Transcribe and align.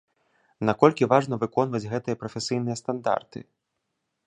Наколькі 0.69 1.07
важна 1.11 1.35
выконваць 1.43 1.83
гэтыя 1.93 2.19
прафесійныя 2.23 2.75
стандарты? 2.83 3.39